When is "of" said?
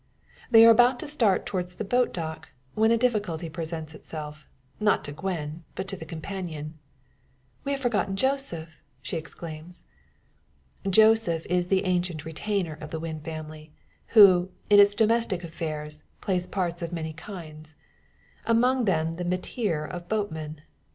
12.81-12.89, 16.81-16.91, 19.85-20.09